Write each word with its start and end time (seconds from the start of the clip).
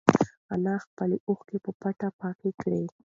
انا 0.53 0.75
خپلې 0.85 1.17
اوښکې 1.27 1.57
په 1.65 1.71
پټه 1.79 2.09
پاکې 2.19 2.49
کړې. 2.61 2.83